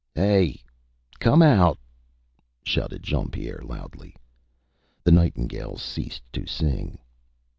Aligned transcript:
ÂHey! 0.15 0.63
Come 1.19 1.43
out!Â 1.43 2.67
shouted 2.67 3.03
Jean 3.03 3.29
Pierre, 3.29 3.61
loudly. 3.63 4.15
The 5.03 5.11
nightingales 5.11 5.83
ceased 5.83 6.23
to 6.33 6.47
sing. 6.47 6.97